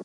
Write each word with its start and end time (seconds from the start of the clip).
Hey, 0.00 0.04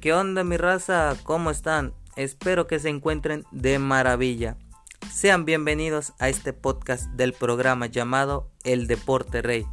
¿qué 0.00 0.12
onda 0.12 0.42
mi 0.42 0.56
raza? 0.56 1.16
¿Cómo 1.22 1.50
están? 1.50 1.94
Espero 2.16 2.66
que 2.66 2.80
se 2.80 2.88
encuentren 2.88 3.44
de 3.52 3.78
maravilla. 3.78 4.56
Sean 5.12 5.44
bienvenidos 5.44 6.12
a 6.18 6.28
este 6.28 6.52
podcast 6.52 7.04
del 7.12 7.34
programa 7.34 7.86
llamado 7.86 8.50
El 8.64 8.88
Deporte 8.88 9.42
Rey. 9.42 9.64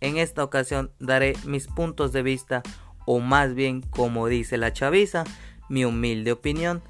En 0.00 0.18
esta 0.18 0.44
ocasión 0.44 0.92
daré 1.00 1.32
mis 1.44 1.66
puntos 1.66 2.12
de 2.12 2.22
vista, 2.22 2.62
o 3.06 3.20
más 3.20 3.54
bien, 3.54 3.80
como 3.80 4.28
dice 4.28 4.58
la 4.58 4.72
chaviza, 4.72 5.24
mi 5.68 5.84
humilde 5.84 6.32
opinión 6.32 6.82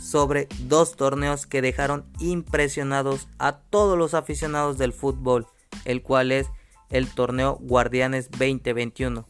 sobre 0.00 0.48
dos 0.60 0.96
torneos 0.96 1.46
que 1.46 1.62
dejaron 1.62 2.04
impresionados 2.18 3.28
a 3.38 3.58
todos 3.58 3.98
los 3.98 4.14
aficionados 4.14 4.78
del 4.78 4.92
fútbol, 4.92 5.46
el 5.84 6.02
cual 6.02 6.32
es 6.32 6.48
el 6.90 7.08
torneo 7.08 7.58
Guardianes 7.60 8.30
2021, 8.30 9.26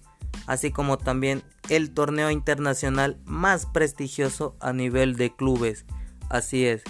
así 0.47 0.71
como 0.71 0.97
también 0.99 1.43
el 1.69 1.93
torneo 1.93 2.31
internacional 2.31 3.19
más 3.25 3.67
prestigioso 3.67 4.57
a 4.61 4.73
nivel 4.73 5.17
de 5.17 5.35
clubes. 5.35 5.85
Así 6.29 6.67
es, 6.67 6.83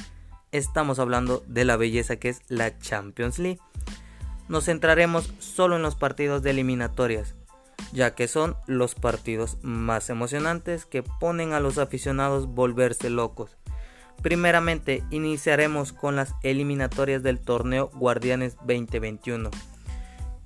estamos 0.53 0.99
hablando 0.99 1.43
de 1.47 1.65
la 1.65 1.77
belleza 1.77 2.17
que 2.17 2.29
es 2.29 2.43
la 2.49 2.79
Champions 2.79 3.39
League. 3.39 3.61
Nos 4.49 4.67
centraremos 4.67 5.33
solo 5.39 5.77
en 5.77 5.83
los 5.83 5.95
partidos 5.95 6.43
de 6.43 6.51
eliminatorias, 6.51 7.35
ya 7.93 8.15
que 8.15 8.29
son 8.29 8.57
los 8.67 8.95
partidos 8.95 9.59
más 9.63 10.11
emocionantes 10.11 10.87
que 10.87 11.03
ponen 11.03 11.53
a 11.53 11.61
los 11.61 11.79
aficionados 11.79 12.47
volverse 12.47 13.11
locos. 13.11 13.57
Primeramente, 14.23 15.03
iniciaremos 15.11 15.93
con 15.93 16.17
las 16.17 16.35
eliminatorias 16.43 17.23
del 17.23 17.41
torneo 17.41 17.91
Guardianes 17.95 18.57
2021. 18.67 19.51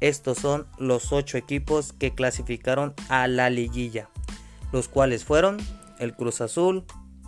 Estos 0.00 0.38
son 0.38 0.66
los 0.78 1.12
8 1.12 1.38
equipos 1.38 1.92
que 1.92 2.14
clasificaron 2.14 2.94
a 3.08 3.26
la 3.26 3.50
liguilla 3.50 4.08
los 4.74 4.88
cuales 4.88 5.24
fueron 5.24 5.58
el 6.00 6.16
Cruz 6.16 6.40
Azul, 6.40 6.84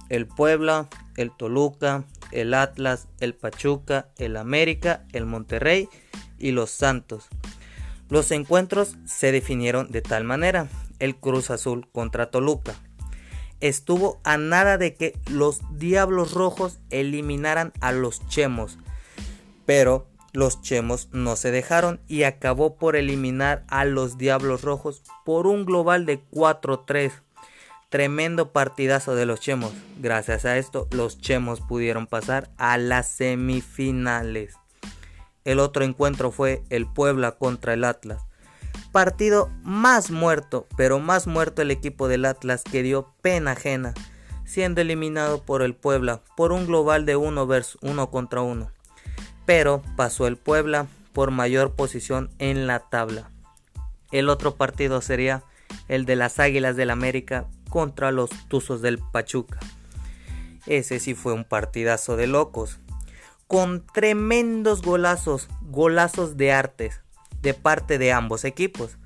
el 0.09 0.27
Puebla, 0.27 0.89
el 1.17 1.31
Toluca, 1.31 2.03
el 2.33 2.55
Atlas, 2.55 3.07
el 3.21 3.35
Pachuca, 3.35 4.09
el 4.19 4.37
América, 4.37 5.05
el 5.13 5.27
Monterrey 5.27 5.89
y 6.41 6.51
los 6.51 6.71
Santos. 6.71 7.29
Los 8.09 8.31
encuentros 8.31 8.97
se 9.05 9.33
definieron 9.33 9.91
de 9.91 10.03
tal 10.03 10.25
manera. 10.25 10.69
El 10.99 11.17
Cruz 11.17 11.51
Azul 11.51 11.89
contra 11.93 12.31
Toluca. 12.31 12.75
Estuvo 13.61 14.21
a 14.25 14.37
nada 14.37 14.79
de 14.79 14.95
que 14.95 15.19
los 15.31 15.61
Diablos 15.79 16.33
Rojos 16.33 16.79
eliminaran 16.91 17.73
a 17.81 17.93
los 17.93 18.27
Chemos. 18.29 18.79
Pero 19.65 20.07
los 20.33 20.61
Chemos 20.61 21.09
no 21.13 21.35
se 21.37 21.51
dejaron 21.51 22.01
y 22.07 22.25
acabó 22.25 22.77
por 22.77 22.97
eliminar 22.97 23.65
a 23.69 23.85
los 23.85 24.19
Diablos 24.19 24.63
Rojos 24.63 25.03
por 25.25 25.47
un 25.47 25.65
global 25.65 26.05
de 26.05 26.21
4-3. 26.31 27.13
Tremendo 27.89 28.53
partidazo 28.53 29.15
de 29.15 29.27
los 29.27 29.41
Chemos. 29.41 29.73
Gracias 29.99 30.45
a 30.45 30.59
esto, 30.59 30.89
los 30.91 31.19
Chemos 31.19 31.61
pudieron 31.63 32.07
pasar 32.07 32.51
a 32.59 32.77
las 32.77 33.09
semifinales. 33.09 34.55
El 35.47 35.61
otro 35.61 35.85
encuentro 35.85 36.33
fue 36.33 36.65
el 36.71 36.87
Puebla 36.87 37.33
contra 37.33 37.73
el 37.73 37.85
Atlas. 37.85 38.21
Partido 38.91 39.49
más 39.63 40.11
muerto, 40.11 40.67
pero 40.77 40.99
más 40.99 41.29
muerto 41.29 41.63
el 41.63 41.71
equipo 41.71 42.09
del 42.09 42.25
Atlas 42.25 42.65
que 42.65 42.83
dio 42.83 43.15
pena 43.23 43.53
ajena, 43.53 43.95
siendo 44.45 44.81
eliminado 44.81 45.45
por 45.45 45.63
el 45.63 45.77
Puebla 45.77 46.21
por 46.37 46.51
un 46.51 46.67
global 46.67 47.07
de 47.07 47.15
1 47.15 47.47
versus 47.47 47.79
1 47.83 48.11
contra 48.11 48.43
1. 48.43 48.69
Pero 49.47 49.83
pasó 49.97 50.27
el 50.27 50.37
Puebla 50.37 50.89
por 51.13 51.31
mayor 51.31 51.75
posición 51.77 52.29
en 52.41 52.67
la 52.67 52.81
tabla. 52.81 53.31
El 54.11 54.29
otro 54.29 54.57
partido 54.57 55.01
sería 55.01 55.45
el 55.87 56.07
de 56.07 56.17
las 56.17 56.41
Águilas 56.41 56.75
del 56.75 56.91
América 56.91 57.47
contra 57.71 58.11
los 58.11 58.31
Tuzos 58.49 58.83
del 58.83 58.99
Pachuca. 58.99 59.61
Ese 60.67 60.99
sí 60.99 61.15
fue 61.15 61.33
un 61.35 61.45
partidazo 61.45 62.17
de 62.17 62.27
locos. 62.27 62.81
Con 63.47 63.87
tremendos 63.87 64.83
golazos, 64.83 65.49
golazos 65.63 66.37
de 66.37 66.53
artes 66.53 67.01
de 67.43 67.55
parte 67.55 67.99
de 67.99 68.13
ambos 68.13 68.45
equipos. 68.45 68.99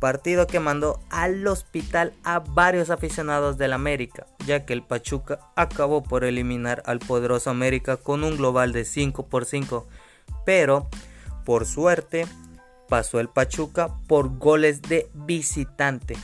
Partido 0.00 0.46
que 0.46 0.60
mandó 0.60 1.00
al 1.10 1.46
hospital 1.46 2.14
a 2.22 2.38
varios 2.38 2.88
aficionados 2.88 3.58
del 3.58 3.72
América, 3.72 4.26
ya 4.46 4.64
que 4.64 4.72
el 4.72 4.82
Pachuca 4.82 5.40
acabó 5.56 6.02
por 6.02 6.24
eliminar 6.24 6.82
al 6.86 7.00
poderoso 7.00 7.50
América 7.50 7.96
con 7.96 8.24
un 8.24 8.36
global 8.36 8.72
de 8.72 8.84
5 8.84 9.26
por 9.26 9.44
5. 9.44 9.88
Pero, 10.46 10.88
por 11.44 11.66
suerte, 11.66 12.26
pasó 12.88 13.20
el 13.20 13.28
Pachuca 13.28 13.88
por 14.06 14.38
goles 14.38 14.82
de 14.82 15.10
visitante. 15.12 16.16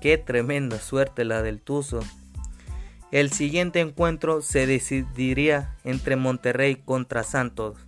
Qué 0.00 0.18
tremenda 0.18 0.78
suerte 0.78 1.24
la 1.24 1.42
del 1.42 1.60
Tuzo. 1.60 2.00
El 3.12 3.32
siguiente 3.32 3.80
encuentro 3.80 4.42
se 4.42 4.66
decidiría 4.66 5.76
entre 5.84 6.16
Monterrey 6.16 6.76
contra 6.76 7.22
Santos. 7.22 7.78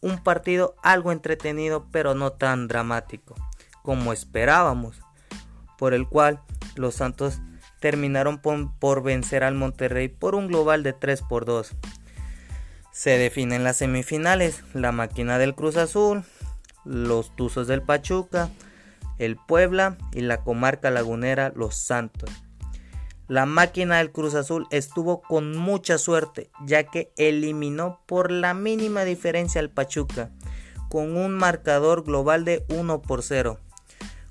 Un 0.00 0.22
partido 0.22 0.76
algo 0.82 1.12
entretenido 1.12 1.86
pero 1.90 2.14
no 2.14 2.32
tan 2.32 2.68
dramático 2.68 3.34
como 3.82 4.12
esperábamos, 4.12 5.00
por 5.76 5.94
el 5.94 6.08
cual 6.08 6.40
los 6.76 6.94
Santos 6.94 7.40
terminaron 7.80 8.38
por, 8.38 9.02
vencer 9.02 9.42
al 9.44 9.54
Monterrey 9.54 10.08
por 10.08 10.34
un 10.34 10.46
global 10.46 10.82
de 10.82 10.92
3 10.92 11.22
por 11.22 11.44
2. 11.44 11.74
Se 12.92 13.18
definen 13.18 13.64
las 13.64 13.78
semifinales, 13.78 14.62
la 14.72 14.92
máquina 14.92 15.38
del 15.38 15.54
Cruz 15.54 15.76
Azul, 15.76 16.24
los 16.84 17.34
Tuzos 17.34 17.66
del 17.66 17.82
Pachuca, 17.82 18.50
el 19.18 19.36
Puebla 19.36 19.96
y 20.12 20.20
la 20.20 20.42
comarca 20.42 20.90
lagunera 20.90 21.52
Los 21.54 21.76
Santos. 21.76 22.30
La 23.28 23.46
máquina 23.46 23.98
del 23.98 24.10
Cruz 24.10 24.34
Azul 24.34 24.66
estuvo 24.70 25.22
con 25.22 25.56
mucha 25.56 25.96
suerte 25.96 26.50
ya 26.66 26.84
que 26.84 27.12
eliminó 27.16 28.00
por 28.06 28.32
la 28.32 28.52
mínima 28.52 29.04
diferencia 29.04 29.60
al 29.60 29.70
Pachuca 29.70 30.30
con 30.88 31.16
un 31.16 31.32
marcador 31.32 32.04
global 32.04 32.44
de 32.44 32.66
1 32.68 33.00
por 33.00 33.22
0. 33.22 33.58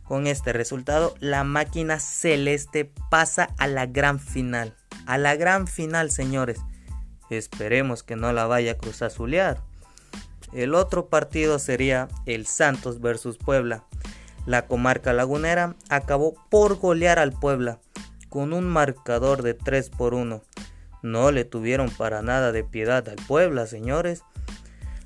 Con 0.03 0.27
este 0.27 0.51
resultado 0.51 1.15
la 1.19 1.43
máquina 1.43 1.99
celeste 1.99 2.91
pasa 3.09 3.49
a 3.57 3.67
la 3.67 3.85
gran 3.85 4.19
final. 4.19 4.75
A 5.05 5.17
la 5.17 5.35
gran 5.35 5.67
final 5.67 6.11
señores. 6.11 6.59
Esperemos 7.29 8.03
que 8.03 8.17
no 8.17 8.33
la 8.33 8.45
vaya 8.45 8.73
a 8.73 8.77
Cruz 8.77 9.01
Azulear. 9.01 9.61
El 10.51 10.75
otro 10.75 11.07
partido 11.07 11.59
sería 11.59 12.09
el 12.25 12.45
Santos 12.45 12.99
versus 12.99 13.37
Puebla. 13.37 13.85
La 14.45 14.67
comarca 14.67 15.13
lagunera 15.13 15.75
acabó 15.89 16.35
por 16.49 16.77
golear 16.77 17.19
al 17.19 17.31
Puebla 17.31 17.79
con 18.31 18.53
un 18.53 18.65
marcador 18.65 19.41
de 19.41 19.53
3 19.53 19.89
por 19.89 20.13
1. 20.13 20.41
No 21.03 21.31
le 21.31 21.43
tuvieron 21.43 21.89
para 21.89 22.21
nada 22.21 22.53
de 22.53 22.63
piedad 22.63 23.07
al 23.09 23.17
Puebla, 23.27 23.67
señores. 23.67 24.23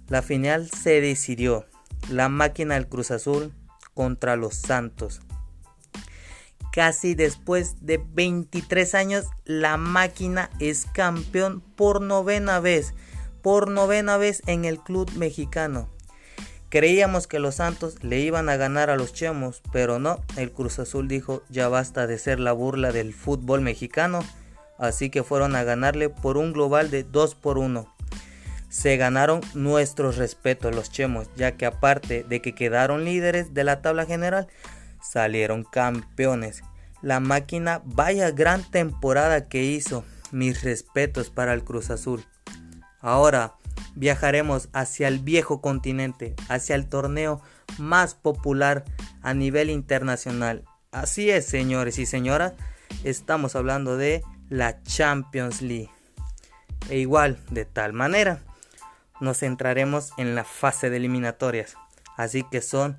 La 0.10 0.22
final 0.22 0.70
se 0.70 1.02
decidió. 1.02 1.66
La 2.08 2.30
máquina 2.30 2.76
del 2.76 2.88
Cruz 2.88 3.10
Azul 3.10 3.52
contra 3.96 4.36
los 4.36 4.54
Santos. 4.54 5.22
Casi 6.72 7.16
después 7.16 7.84
de 7.84 7.98
23 7.98 8.94
años, 8.94 9.26
la 9.44 9.78
máquina 9.78 10.52
es 10.60 10.86
campeón 10.94 11.62
por 11.62 12.02
novena 12.02 12.60
vez. 12.60 12.94
Por 13.42 13.72
novena 13.72 14.18
vez 14.18 14.44
en 14.46 14.66
el 14.66 14.78
club 14.78 15.12
mexicano. 15.16 15.90
Creíamos 16.70 17.28
que 17.28 17.40
los 17.40 17.56
Santos 17.56 18.04
le 18.04 18.20
iban 18.20 18.50
a 18.50 18.58
ganar 18.58 18.90
a 18.90 18.96
los 18.96 19.14
Chemos, 19.14 19.62
pero 19.72 20.00
no, 20.00 20.24
el 20.36 20.52
Cruz 20.52 20.80
Azul 20.80 21.08
dijo 21.08 21.44
ya 21.50 21.70
basta 21.70 22.08
de 22.08 22.18
ser 22.18 22.40
la 22.40 22.52
burla 22.52 22.92
del 22.92 23.14
fútbol 23.14 23.62
mexicano, 23.62 24.20
así 24.78 25.10
que 25.10 25.24
fueron 25.24 25.56
a 25.56 25.64
ganarle 25.64 26.10
por 26.10 26.38
un 26.38 26.54
global 26.54 26.90
de 26.92 27.04
2 27.04 27.36
por 27.36 27.58
1. 27.58 27.88
Se 28.70 28.98
ganaron 28.98 29.40
nuestros 29.54 30.18
respetos 30.18 30.76
los 30.76 30.92
Chemos, 30.92 31.30
ya 31.38 31.54
que 31.54 31.66
aparte 31.66 32.24
de 32.24 32.42
que 32.42 32.54
quedaron 32.54 33.06
líderes 33.06 33.54
de 33.54 33.64
la 33.64 33.82
tabla 33.82 34.06
general, 34.06 34.48
salieron 35.02 35.64
campeones. 35.64 36.62
La 37.02 37.20
máquina, 37.20 37.82
vaya 37.86 38.32
gran 38.32 38.70
temporada 38.70 39.48
que 39.48 39.64
hizo. 39.64 40.04
Mis 40.32 40.64
respetos 40.64 41.30
para 41.30 41.54
el 41.54 41.64
Cruz 41.64 41.90
Azul. 41.90 42.26
Ahora, 43.00 43.54
viajaremos 43.96 44.70
hacia 44.74 45.08
el 45.08 45.20
viejo 45.20 45.62
continente, 45.62 46.36
hacia 46.50 46.76
el 46.76 46.88
torneo 46.88 47.42
más 47.78 48.14
popular 48.14 48.86
a 49.22 49.34
nivel 49.34 49.70
internacional. 49.70 50.64
Así 50.92 51.30
es, 51.30 51.46
señores 51.46 51.98
y 52.00 52.06
señoras, 52.06 52.54
estamos 53.04 53.56
hablando 53.56 53.98
de 53.98 54.24
la 54.50 54.82
Champions 54.84 55.62
League. 55.62 55.90
E 56.90 57.00
igual, 57.00 57.40
de 57.50 57.66
tal 57.66 57.94
manera, 57.94 58.40
nos 59.20 59.40
centraremos 59.40 60.12
en 60.18 60.36
la 60.36 60.44
fase 60.44 60.90
de 60.90 60.98
eliminatorias. 60.98 61.76
Así 62.18 62.44
que 62.44 62.62
son 62.62 62.98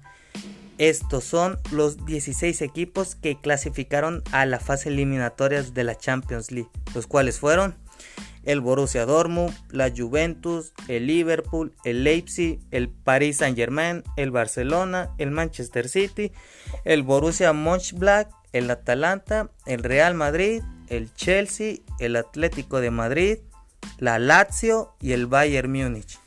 Estos 0.78 1.24
son 1.24 1.58
los 1.70 2.04
16 2.04 2.60
equipos 2.60 3.14
que 3.14 3.40
clasificaron 3.40 4.22
a 4.32 4.44
la 4.44 4.60
fase 4.60 4.90
eliminatoria 4.90 5.62
de 5.62 5.84
la 5.84 5.96
Champions 5.96 6.50
League, 6.50 6.68
los 6.94 7.06
cuales 7.06 7.40
fueron 7.40 7.76
el 8.46 8.60
Borussia 8.60 9.04
Dortmund, 9.04 9.54
la 9.70 9.92
Juventus, 9.94 10.72
el 10.88 11.06
Liverpool, 11.08 11.74
el 11.84 12.04
Leipzig, 12.04 12.60
el 12.70 12.88
Paris 12.88 13.38
Saint-Germain, 13.38 14.04
el 14.16 14.30
Barcelona, 14.30 15.10
el 15.18 15.32
Manchester 15.32 15.88
City, 15.88 16.32
el 16.84 17.02
Borussia 17.02 17.52
Mönchengladbach, 17.52 18.32
el 18.52 18.70
Atalanta, 18.70 19.50
el 19.66 19.82
Real 19.82 20.14
Madrid, 20.14 20.62
el 20.88 21.12
Chelsea, 21.14 21.78
el 21.98 22.16
Atlético 22.16 22.80
de 22.80 22.90
Madrid, 22.90 23.38
la 23.98 24.18
Lazio 24.18 24.94
y 25.00 25.12
el 25.12 25.26
Bayern 25.26 25.70
Múnich. 25.70 26.18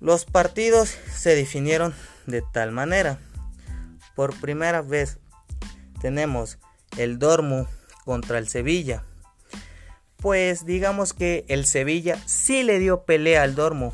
Los 0.00 0.24
partidos 0.24 0.88
se 0.88 1.36
definieron 1.36 1.94
de 2.26 2.42
tal 2.42 2.72
manera. 2.72 3.18
Por 4.16 4.34
primera 4.40 4.82
vez 4.82 5.18
tenemos 6.00 6.58
el 6.96 7.18
Dormo 7.18 7.68
contra 8.04 8.38
el 8.38 8.48
Sevilla. 8.48 9.04
Pues 10.22 10.64
digamos 10.64 11.12
que 11.12 11.44
el 11.48 11.66
Sevilla 11.66 12.16
sí 12.26 12.62
le 12.62 12.78
dio 12.78 13.02
pelea 13.02 13.42
al 13.42 13.56
Dormo, 13.56 13.92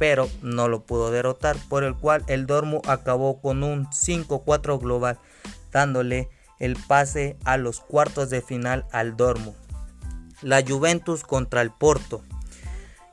pero 0.00 0.28
no 0.42 0.66
lo 0.66 0.84
pudo 0.84 1.12
derrotar, 1.12 1.56
por 1.68 1.84
el 1.84 1.94
cual 1.94 2.24
el 2.26 2.46
Dormo 2.46 2.82
acabó 2.88 3.40
con 3.40 3.62
un 3.62 3.86
5-4 3.86 4.80
global, 4.80 5.18
dándole 5.70 6.28
el 6.58 6.76
pase 6.76 7.36
a 7.44 7.56
los 7.56 7.78
cuartos 7.78 8.30
de 8.30 8.42
final 8.42 8.84
al 8.90 9.16
Dormo. 9.16 9.54
La 10.42 10.64
Juventus 10.66 11.22
contra 11.22 11.62
el 11.62 11.70
Porto. 11.70 12.22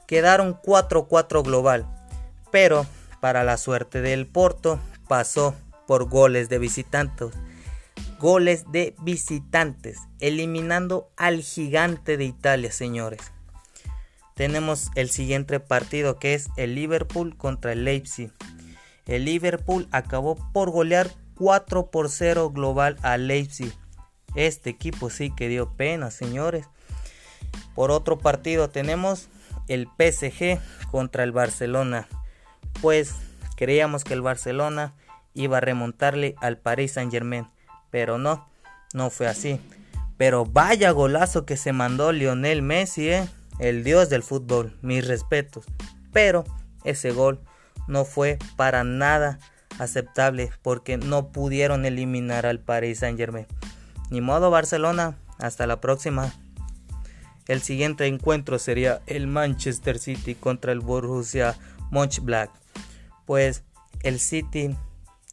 Quedaron 0.08 0.60
4-4 0.60 1.44
global, 1.44 1.86
pero 2.52 2.88
para 3.20 3.44
la 3.44 3.58
suerte 3.58 4.02
del 4.02 4.26
Porto 4.26 4.80
pasó 5.08 5.54
por 5.86 6.10
goles 6.10 6.50
de 6.50 6.58
visitantes. 6.58 7.30
Goles 8.20 8.72
de 8.72 8.96
visitantes, 9.02 10.00
eliminando 10.20 11.12
al 11.18 11.42
gigante 11.42 12.18
de 12.18 12.26
Italia, 12.26 12.72
señores. 12.72 13.22
Tenemos 14.34 14.90
el 14.96 15.10
siguiente 15.10 15.60
partido 15.60 16.18
que 16.18 16.34
es 16.34 16.50
el 16.58 16.74
Liverpool 16.74 17.38
contra 17.38 17.74
el 17.74 17.86
Leipzig. 17.86 18.32
El 19.06 19.26
Liverpool 19.26 19.88
acabó 19.92 20.36
por 20.52 20.72
golear 20.72 21.12
4 21.36 21.92
por 21.92 22.10
0 22.10 22.50
global 22.50 22.98
a 23.04 23.18
Leipzig. 23.18 23.74
Este 24.36 24.72
equipo 24.72 25.10
sí 25.10 25.32
que 25.36 25.48
dio 25.48 25.74
pena, 25.76 26.12
señores. 26.12 26.68
Por 27.76 27.92
otro 27.92 28.18
partido 28.18 28.70
tenemos 28.70 29.30
el 29.68 29.88
PSG 29.88 30.60
contra 30.90 31.24
el 31.24 31.32
Barcelona. 31.32 32.08
Pues 32.82 33.14
creíamos 33.56 34.04
que 34.04 34.14
el 34.14 34.22
Barcelona 34.22 34.96
iba 35.34 35.58
a 35.58 35.62
remontarle 35.62 36.36
al 36.42 36.58
Paris 36.58 36.94
Saint 36.94 37.12
Germain. 37.12 37.48
Pero 37.90 38.18
no, 38.18 38.48
no 38.94 39.10
fue 39.10 39.28
así. 39.28 39.60
Pero 40.18 40.46
vaya 40.46 40.92
golazo 40.92 41.46
que 41.46 41.58
se 41.58 41.74
mandó 41.74 42.12
Lionel 42.12 42.62
Messi, 42.62 43.10
¿eh? 43.10 43.30
el 43.60 43.84
dios 43.84 44.10
del 44.10 44.24
fútbol, 44.24 44.78
mis 44.82 45.08
respetos. 45.08 45.66
Pero 46.12 46.44
ese 46.84 47.12
gol 47.12 47.40
no 47.88 48.06
fue 48.06 48.40
para 48.56 48.84
nada 48.84 49.40
aceptable 49.80 50.52
porque 50.62 50.98
no 50.98 51.32
pudieron 51.32 51.86
eliminar 51.86 52.46
al 52.46 52.60
Paris 52.60 53.00
Saint 53.00 53.18
Germain. 53.18 53.46
Ni 54.10 54.22
modo 54.22 54.50
Barcelona, 54.50 55.18
hasta 55.38 55.68
la 55.68 55.80
próxima. 55.82 56.34
El 57.48 57.62
siguiente 57.62 58.08
encuentro 58.08 58.60
sería 58.60 59.02
el 59.06 59.28
Manchester 59.28 60.00
City 60.00 60.36
contra 60.36 60.72
el 60.72 60.80
Borussia 60.80 61.56
Mönchengladbach. 61.92 62.52
Pues 63.26 63.64
el 64.04 64.20
City 64.20 64.76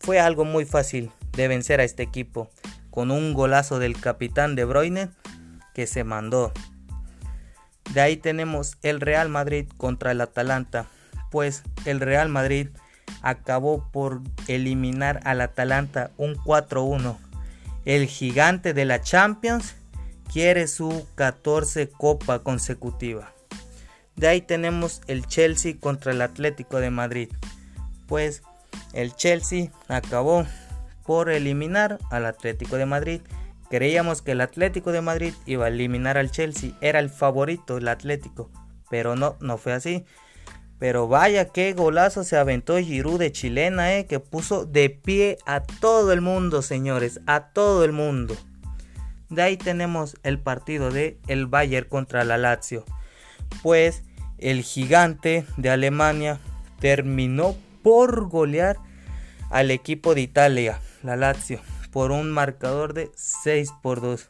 fue 0.00 0.20
algo 0.20 0.44
muy 0.44 0.64
fácil 0.64 1.10
de 1.36 1.48
vencer 1.48 1.81
a 1.81 1.84
este 1.84 2.02
equipo 2.02 2.50
con 2.90 3.10
un 3.10 3.34
golazo 3.34 3.78
del 3.78 4.00
capitán 4.00 4.54
De 4.54 4.64
Bruyne 4.64 5.10
que 5.75 5.86
se 5.86 6.04
mandó. 6.04 6.52
De 7.92 8.00
ahí 8.00 8.16
tenemos 8.16 8.76
el 8.82 9.00
Real 9.00 9.28
Madrid 9.28 9.66
contra 9.76 10.12
el 10.12 10.20
Atalanta, 10.20 10.86
pues 11.31 11.62
el 11.84 12.00
Real 12.00 12.28
Madrid 12.28 12.69
acabó 13.22 13.90
por 13.90 14.20
eliminar 14.48 15.20
al 15.25 15.40
Atalanta 15.40 16.10
un 16.16 16.36
4-1. 16.36 17.16
El 17.84 18.06
gigante 18.06 18.75
de 18.75 18.84
la 18.84 19.00
Champions 19.00 19.75
quiere 20.32 20.66
su 20.66 21.06
14 21.16 21.88
copa 21.90 22.40
consecutiva. 22.40 23.32
De 24.16 24.28
ahí 24.28 24.40
tenemos 24.40 25.02
el 25.06 25.26
Chelsea 25.26 25.75
contra 25.78 26.12
el 26.12 26.22
Atlético 26.22 26.81
de 26.81 26.90
Madrid. 26.90 27.28
Pues 28.06 28.42
el 28.92 29.14
Chelsea 29.16 29.70
acabó 29.88 30.46
por 31.04 31.30
eliminar 31.30 31.98
al 32.10 32.26
Atlético 32.26 32.76
de 32.76 32.86
Madrid. 32.86 33.20
Creíamos 33.70 34.22
que 34.22 34.32
el 34.32 34.40
Atlético 34.40 34.92
de 34.92 35.00
Madrid 35.00 35.34
iba 35.46 35.66
a 35.66 35.68
eliminar 35.68 36.18
al 36.18 36.30
Chelsea, 36.30 36.72
era 36.80 36.98
el 36.98 37.10
favorito 37.10 37.78
el 37.78 37.88
Atlético, 37.88 38.50
pero 38.90 39.16
no, 39.16 39.36
no 39.40 39.56
fue 39.58 39.72
así. 39.72 40.04
Pero 40.78 41.08
vaya 41.08 41.46
qué 41.46 41.72
golazo 41.72 42.24
se 42.24 42.36
aventó 42.36 42.78
Giroud 42.78 43.18
de 43.18 43.32
chilena, 43.32 43.96
eh, 43.96 44.06
que 44.06 44.20
puso 44.20 44.66
de 44.66 44.90
pie 44.90 45.38
a 45.46 45.60
todo 45.60 46.12
el 46.12 46.20
mundo, 46.20 46.62
señores, 46.62 47.20
a 47.26 47.52
todo 47.52 47.84
el 47.84 47.92
mundo. 47.92 48.36
De 49.30 49.42
ahí 49.42 49.56
tenemos 49.56 50.16
el 50.22 50.38
partido 50.38 50.90
de 50.90 51.18
el 51.26 51.46
Bayern 51.46 51.88
contra 51.88 52.24
la 52.24 52.38
Lazio. 52.38 52.84
Pues 53.62 54.02
el 54.38 54.62
gigante 54.62 55.46
de 55.56 55.70
Alemania 55.70 56.38
terminó 56.80 57.56
por 57.82 58.28
golear 58.28 58.78
al 59.50 59.70
equipo 59.70 60.14
de 60.14 60.22
Italia, 60.22 60.80
la 61.04 61.16
Lazio, 61.16 61.60
por 61.92 62.10
un 62.10 62.30
marcador 62.30 62.94
de 62.94 63.10
6 63.14 63.70
por 63.82 64.00
2. 64.00 64.28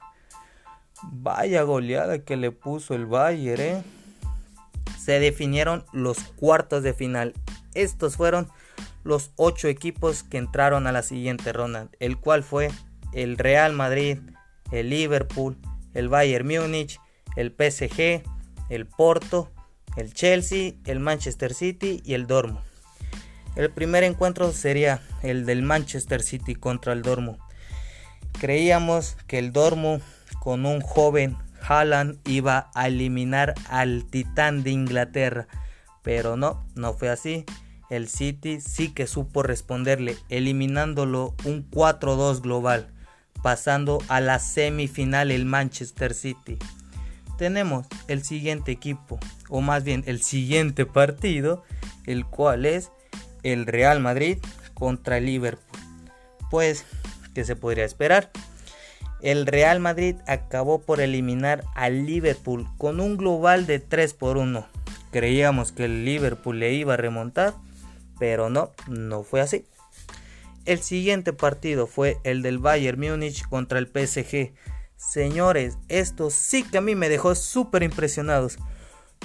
Vaya 1.03 1.63
goleada 1.63 2.25
que 2.25 2.37
le 2.37 2.51
puso 2.51 2.95
el 2.95 3.07
Bayern, 3.07 3.61
eh 3.61 3.83
se 5.05 5.21
definieron 5.21 5.85
los 5.93 6.19
cuartos 6.19 6.83
de 6.83 6.95
final. 6.95 7.35
Estos 7.75 8.17
fueron 8.17 8.49
los 9.03 9.33
ocho 9.37 9.69
equipos 9.69 10.23
que 10.23 10.39
entraron 10.39 10.87
a 10.87 10.93
la 10.93 11.03
siguiente 11.03 11.53
ronda, 11.53 11.91
el 12.01 12.17
cual 12.17 12.43
fue 12.43 12.71
el 13.13 13.37
Real 13.37 13.75
Madrid, 13.75 14.19
el 14.73 14.89
Liverpool, 14.89 15.59
el 15.93 16.09
Bayern 16.09 16.49
Múnich, 16.49 17.01
el 17.37 17.51
PSG, 17.51 18.23
el 18.71 18.87
Porto, 18.87 19.53
el 19.97 20.15
Chelsea, 20.15 20.73
el 20.87 21.01
Manchester 21.01 21.53
City 21.53 22.01
y 22.03 22.15
el 22.15 22.27
Dortmund. 22.27 22.65
El 23.57 23.71
primer 23.71 24.03
encuentro 24.03 24.53
sería 24.53 25.01
el 25.23 25.47
del 25.47 25.63
Manchester 25.63 26.23
City 26.23 26.55
contra 26.55 26.93
el 26.93 27.03
Dortmund. 27.03 27.39
Creíamos 28.41 29.17
que 29.27 29.39
el 29.39 29.53
Dortmund 29.53 30.03
con 30.41 30.67
un 30.67 30.81
joven 30.81 31.37
Haaland 31.67 32.19
iba 32.29 32.71
a 32.75 32.89
eliminar 32.89 33.55
al 33.69 34.05
titán 34.05 34.63
de 34.63 34.71
Inglaterra. 34.71 35.47
Pero 36.03 36.37
no, 36.37 36.67
no 36.75 36.95
fue 36.95 37.09
así. 37.09 37.45
El 37.91 38.09
City 38.09 38.61
sí 38.61 38.91
que 38.91 39.07
supo 39.07 39.43
responderle, 39.43 40.17
eliminándolo 40.29 41.35
un 41.45 41.71
4-2 41.71 42.41
global, 42.41 42.89
pasando 43.43 44.03
a 44.09 44.21
la 44.21 44.39
semifinal 44.39 45.31
el 45.31 45.45
Manchester 45.45 46.13
City. 46.13 46.59
Tenemos 47.39 47.87
el 48.09 48.25
siguiente 48.25 48.73
equipo, 48.73 49.19
o 49.49 49.61
más 49.61 49.85
bien 49.85 50.03
el 50.07 50.23
siguiente 50.23 50.87
partido, 50.87 51.63
el 52.07 52.25
cual 52.27 52.65
es 52.67 52.91
el 53.45 53.67
Real 53.67 54.01
Madrid 54.01 54.39
contra 54.75 55.19
el 55.19 55.27
Liverpool. 55.27 55.81
Pues, 56.51 56.85
¿qué 57.35 57.45
se 57.45 57.55
podría 57.55 57.85
esperar? 57.85 58.31
el 59.25 59.47
Real 59.47 59.81
Madrid 59.81 60.17
acabó 60.27 60.83
por 60.83 61.01
eliminar 61.01 61.65
al 61.75 62.05
Liverpool 62.05 62.69
con 62.77 63.01
un 63.01 63.17
global 63.17 63.67
de 63.67 63.79
3 63.79 64.13
por 64.13 64.37
1. 64.37 64.67
Creíamos 65.11 65.73
que 65.73 65.87
el 65.87 66.05
Liverpool 66.05 66.59
le 66.59 66.75
iba 66.75 66.93
a 66.93 66.99
remontar, 66.99 67.55
pero 68.19 68.51
no, 68.51 68.73
no 68.87 69.23
fue 69.23 69.41
así. 69.41 69.65
El 70.67 70.81
siguiente 70.81 71.33
partido 71.33 71.87
fue 71.87 72.19
el 72.23 72.43
del 72.43 72.59
Bayern 72.59 73.01
Múnich 73.01 73.49
contra 73.49 73.79
el 73.79 73.87
PSG. 73.87 74.53
Señores, 74.97 75.79
esto 75.89 76.29
sí 76.29 76.63
que 76.63 76.77
a 76.77 76.83
mí 76.83 76.95
me 76.95 77.09
dejó 77.09 77.35
súper 77.35 77.83
impresionados. 77.83 78.59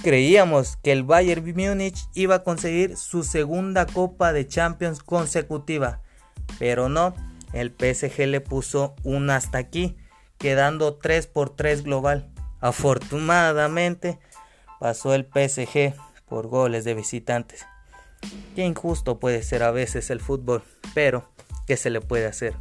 Creíamos 0.02 0.78
que 0.78 0.94
el 0.94 1.04
Bayern 1.04 1.44
Múnich 1.44 2.08
iba 2.14 2.36
a 2.36 2.44
conseguir 2.44 2.96
su 2.96 3.24
segunda 3.24 3.86
Copa 3.86 4.32
de 4.32 4.48
Champions 4.48 5.04
consecutiva, 5.04 6.02
pero 6.58 6.88
no, 6.88 7.14
el 7.52 7.72
PSG 7.72 8.26
le 8.28 8.40
puso 8.40 8.96
un 9.04 9.30
hasta 9.30 9.58
aquí, 9.58 9.98
quedando 10.38 10.96
3 10.96 11.28
por 11.28 11.50
3 11.50 11.84
global. 11.84 12.32
Afortunadamente 12.62 14.20
pasó 14.80 15.14
el 15.14 15.26
PSG 15.26 15.94
por 16.30 16.48
goles 16.48 16.86
de 16.86 16.94
visitantes. 16.94 17.66
Qué 18.56 18.64
injusto 18.64 19.20
puede 19.20 19.44
ser 19.44 19.64
a 19.64 19.72
veces 19.72 20.10
el 20.12 20.22
fútbol, 20.22 20.64
pero 20.94 21.30
¿qué 21.68 21.76
se 21.76 21.90
le 21.90 22.00
puede 22.00 22.26
hacer? 22.26 22.56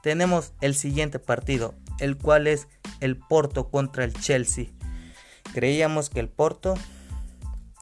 Tenemos 0.00 0.52
el 0.60 0.76
siguiente 0.76 1.18
partido, 1.18 1.74
el 1.98 2.16
cual 2.16 2.46
es 2.46 2.68
el 3.00 3.16
Porto 3.16 3.68
contra 3.68 4.04
el 4.04 4.14
Chelsea. 4.14 4.66
Creíamos 5.58 6.08
que 6.10 6.20
el 6.20 6.28
Porto 6.28 6.74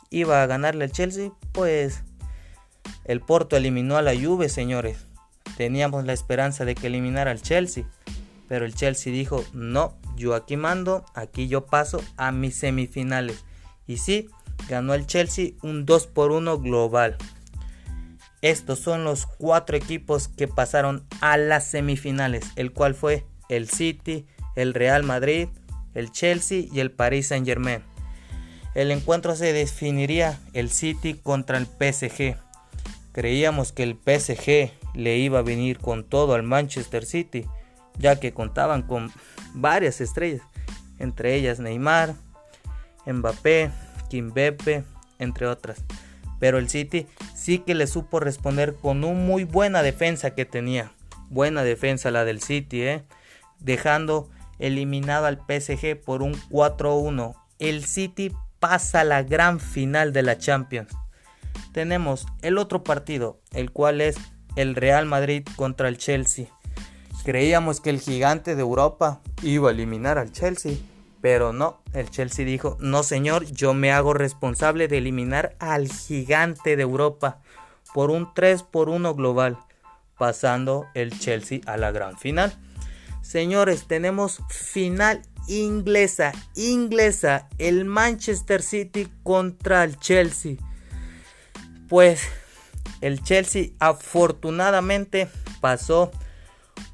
iba 0.08 0.42
a 0.42 0.46
ganarle 0.46 0.84
al 0.84 0.92
Chelsea, 0.92 1.30
pues 1.52 2.02
el 3.04 3.20
Porto 3.20 3.56
eliminó 3.56 3.98
a 3.98 4.02
la 4.02 4.14
Juve, 4.14 4.48
señores 4.48 5.06
teníamos 5.56 6.04
la 6.04 6.12
esperanza 6.12 6.64
de 6.64 6.74
que 6.74 6.86
eliminara 6.86 7.30
al 7.30 7.42
Chelsea, 7.42 7.84
pero 8.48 8.64
el 8.64 8.74
Chelsea 8.74 9.12
dijo, 9.12 9.44
no, 9.52 9.96
yo 10.16 10.34
aquí 10.34 10.56
mando, 10.56 11.04
aquí 11.14 11.48
yo 11.48 11.66
paso 11.66 12.02
a 12.16 12.30
mis 12.30 12.56
semifinales. 12.56 13.44
Y 13.86 13.96
sí, 13.96 14.28
ganó 14.68 14.94
el 14.94 15.06
Chelsea 15.06 15.52
un 15.62 15.86
2 15.86 16.06
por 16.08 16.30
1 16.30 16.60
global. 16.60 17.16
Estos 18.42 18.78
son 18.78 19.02
los 19.02 19.26
cuatro 19.26 19.76
equipos 19.76 20.28
que 20.28 20.46
pasaron 20.46 21.04
a 21.20 21.36
las 21.36 21.66
semifinales, 21.66 22.44
el 22.56 22.72
cual 22.72 22.94
fue 22.94 23.26
el 23.48 23.68
City, 23.68 24.26
el 24.54 24.74
Real 24.74 25.02
Madrid, 25.02 25.48
el 25.96 26.12
Chelsea 26.12 26.66
y 26.70 26.80
el 26.80 26.92
Paris 26.92 27.28
Saint 27.28 27.46
Germain. 27.46 27.82
El 28.74 28.90
encuentro 28.90 29.34
se 29.34 29.54
definiría 29.54 30.38
el 30.52 30.70
City 30.70 31.14
contra 31.14 31.56
el 31.56 31.66
PSG. 31.66 32.36
Creíamos 33.12 33.72
que 33.72 33.82
el 33.82 33.94
PSG 33.94 34.70
le 34.94 35.16
iba 35.16 35.38
a 35.38 35.42
venir 35.42 35.78
con 35.78 36.04
todo 36.04 36.34
al 36.34 36.42
Manchester 36.42 37.06
City, 37.06 37.46
ya 37.98 38.20
que 38.20 38.34
contaban 38.34 38.82
con 38.82 39.10
varias 39.54 40.02
estrellas, 40.02 40.42
entre 40.98 41.34
ellas 41.34 41.60
Neymar, 41.60 42.14
Mbappé, 43.06 43.70
Kimbepe, 44.10 44.84
entre 45.18 45.46
otras. 45.46 45.82
Pero 46.38 46.58
el 46.58 46.68
City 46.68 47.06
sí 47.34 47.60
que 47.60 47.74
le 47.74 47.86
supo 47.86 48.20
responder 48.20 48.74
con 48.74 49.02
una 49.02 49.18
muy 49.18 49.44
buena 49.44 49.82
defensa 49.82 50.34
que 50.34 50.44
tenía. 50.44 50.92
Buena 51.30 51.64
defensa 51.64 52.10
la 52.10 52.26
del 52.26 52.42
City, 52.42 52.82
¿eh? 52.82 53.04
dejando 53.60 54.28
eliminado 54.58 55.26
al 55.26 55.38
PSG 55.38 56.00
por 56.02 56.22
un 56.22 56.34
4-1. 56.50 57.34
El 57.58 57.84
City 57.84 58.32
pasa 58.60 59.00
a 59.00 59.04
la 59.04 59.22
gran 59.22 59.60
final 59.60 60.12
de 60.12 60.22
la 60.22 60.38
Champions. 60.38 60.92
Tenemos 61.72 62.26
el 62.42 62.58
otro 62.58 62.84
partido, 62.84 63.40
el 63.52 63.70
cual 63.70 64.00
es 64.00 64.16
el 64.56 64.74
Real 64.74 65.06
Madrid 65.06 65.46
contra 65.56 65.88
el 65.88 65.98
Chelsea. 65.98 66.46
Creíamos 67.24 67.80
que 67.80 67.90
el 67.90 68.00
gigante 68.00 68.54
de 68.54 68.62
Europa 68.62 69.20
iba 69.42 69.68
a 69.68 69.72
eliminar 69.72 70.16
al 70.18 70.32
Chelsea, 70.32 70.76
pero 71.20 71.52
no, 71.52 71.82
el 71.92 72.08
Chelsea 72.10 72.44
dijo, 72.44 72.76
no 72.80 73.02
señor, 73.02 73.44
yo 73.46 73.74
me 73.74 73.90
hago 73.92 74.14
responsable 74.14 74.86
de 74.86 74.98
eliminar 74.98 75.56
al 75.58 75.88
gigante 75.88 76.76
de 76.76 76.82
Europa 76.82 77.40
por 77.92 78.10
un 78.10 78.32
3 78.32 78.62
por 78.62 78.88
1 78.88 79.14
global, 79.14 79.58
pasando 80.18 80.86
el 80.94 81.18
Chelsea 81.18 81.60
a 81.66 81.76
la 81.76 81.90
gran 81.90 82.16
final. 82.16 82.56
Señores, 83.26 83.88
tenemos 83.88 84.40
final 84.48 85.20
inglesa, 85.48 86.30
inglesa, 86.54 87.48
el 87.58 87.84
Manchester 87.84 88.62
City 88.62 89.08
contra 89.24 89.82
el 89.82 89.98
Chelsea. 89.98 90.58
Pues 91.88 92.22
el 93.00 93.20
Chelsea 93.24 93.70
afortunadamente 93.80 95.28
pasó 95.60 96.12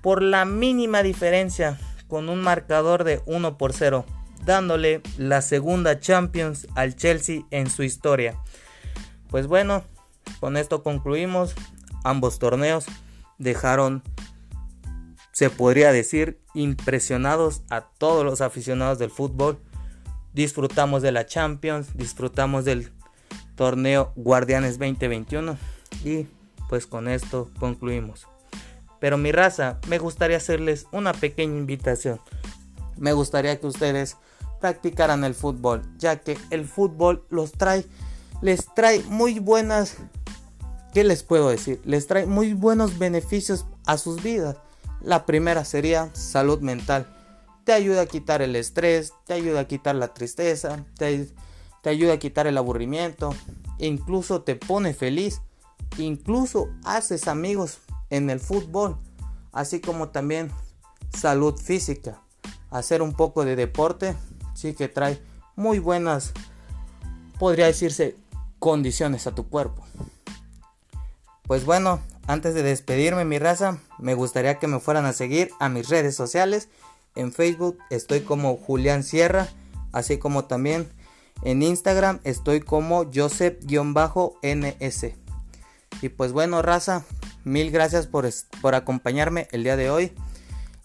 por 0.01 0.23
la 0.23 0.47
mínima 0.47 1.03
diferencia 1.03 1.79
con 2.09 2.31
un 2.31 2.41
marcador 2.41 3.05
de 3.05 3.21
1 3.27 3.59
por 3.59 3.75
0, 3.75 4.07
dándole 4.47 5.03
la 5.19 5.43
segunda 5.43 6.01
Champions 6.01 6.67
al 6.75 6.97
Chelsea 6.97 7.43
en 7.51 7.69
su 7.69 7.83
historia. 7.83 8.43
Pues 9.29 9.47
bueno, 9.47 9.85
con 10.41 10.57
esto 10.57 10.83
concluimos. 10.83 11.55
Ambos 12.05 12.39
torneos 12.39 12.87
dejaron 13.37 14.03
se 15.33 15.49
podría 15.49 15.93
decir, 15.93 16.41
impresionados 16.55 17.62
a 17.71 17.81
todos 17.81 18.25
los 18.25 18.41
aficionados 18.41 18.99
del 18.99 19.11
fútbol. 19.11 19.59
Disfrutamos 20.35 21.03
de 21.03 21.12
la 21.12 21.27
Champions, 21.27 21.97
disfrutamos 21.97 22.65
del 22.65 22.93
torneo 23.55 24.12
Guardianes 24.15 24.79
2021 24.79 25.57
y 26.05 26.27
pues 26.69 26.87
con 26.87 27.09
esto 27.09 27.51
concluimos. 27.59 28.29
Pero 29.01 29.19
mi 29.19 29.33
raza, 29.33 29.81
me 29.89 29.99
gustaría 29.99 30.37
hacerles 30.37 30.87
una 30.93 31.12
pequeña 31.12 31.57
invitación. 31.59 32.21
Me 32.97 33.12
gustaría 33.12 33.59
que 33.59 33.67
ustedes 33.67 34.17
practicaran 34.61 35.25
el 35.25 35.35
fútbol, 35.35 35.83
ya 35.99 36.21
que 36.21 36.39
el 36.51 36.67
fútbol 36.67 37.27
los 37.31 37.53
trae, 37.53 37.85
les 38.43 38.73
trae 38.75 39.03
muy 39.09 39.39
buenas, 39.41 39.97
¿qué 40.95 41.05
les 41.05 41.25
puedo 41.25 41.49
decir? 41.49 41.81
Les 41.85 42.07
trae 42.07 42.27
muy 42.27 42.53
buenos 42.53 42.99
beneficios 42.99 43.67
a 43.87 43.99
sus 43.99 44.23
vidas 44.23 44.57
la 45.05 45.27
primera 45.27 45.65
sería 45.65 46.11
salud 46.15 46.61
mental. 46.61 47.07
Te 47.65 47.73
ayuda 47.73 48.03
a 48.03 48.07
quitar 48.07 48.43
el 48.43 48.57
estrés, 48.57 49.13
te 49.27 49.35
ayuda 49.35 49.61
a 49.61 49.69
quitar 49.69 49.95
la 49.95 50.15
tristeza, 50.15 50.85
te, 50.97 51.29
ayuda 51.85 52.15
a 52.15 52.19
quitar 52.19 52.47
el 52.47 52.59
aburrimiento, 52.59 53.35
incluso 53.79 54.43
te 54.43 54.57
pone 54.57 54.95
feliz, 54.95 55.41
incluso 55.99 56.69
haces 56.85 57.29
amigos 57.29 57.79
en 58.11 58.31
el 58.31 58.41
fútbol, 58.41 58.99
así 59.53 59.81
como 59.81 60.09
también 60.09 60.51
salud 61.17 61.57
física. 61.57 62.21
Hacer 62.71 63.03
un 63.03 63.13
poco 63.13 63.45
de 63.45 63.55
deporte 63.55 64.17
sí 64.55 64.75
que 64.75 64.89
trae 64.89 65.21
muy 65.57 65.79
buenas, 65.79 66.33
podría 67.39 67.67
decirse, 67.67 68.17
condiciones 68.59 69.27
a 69.27 69.35
tu 69.35 69.49
cuerpo. 69.49 69.85
Pues 71.47 71.65
bueno, 71.65 72.01
antes 72.26 72.55
de 72.55 72.62
despedirme 72.62 73.25
mi 73.25 73.38
raza, 73.38 73.79
me 73.99 74.14
gustaría 74.14 74.59
que 74.59 74.69
me 74.69 74.81
fueran 74.81 75.07
a 75.07 75.12
seguir 75.12 75.50
a 75.61 75.69
mis 75.69 75.88
redes 75.88 76.14
sociales. 76.14 76.69
En 77.14 77.33
Facebook 77.33 77.79
estoy 77.91 78.21
como 78.21 78.57
Julián 78.57 79.02
Sierra, 79.02 79.49
así 79.93 80.19
como 80.19 80.45
también 80.45 80.88
en 81.43 81.62
Instagram 81.62 82.21
estoy 82.25 82.61
como 82.61 83.05
Joseph-NS. 83.12 85.07
Y 86.00 86.09
pues 86.09 86.33
bueno, 86.33 86.62
raza, 86.62 87.05
mil 87.45 87.71
gracias 87.71 88.07
por, 88.07 88.29
por 88.61 88.75
acompañarme 88.75 89.49
el 89.52 89.64
día 89.64 89.76
de 89.76 89.91
hoy. 89.91 90.12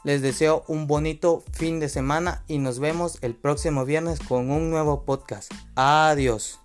Les 0.03 0.21
deseo 0.21 0.63
un 0.67 0.87
bonito 0.87 1.43
fin 1.51 1.79
de 1.79 1.89
semana 1.89 2.43
y 2.47 2.59
nos 2.59 2.79
vemos 2.79 3.17
el 3.21 3.35
próximo 3.35 3.85
viernes 3.85 4.19
con 4.19 4.51
un 4.51 4.69
nuevo 4.69 5.03
podcast. 5.03 5.51
Adiós. 5.75 6.59